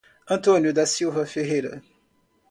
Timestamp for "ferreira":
1.27-1.83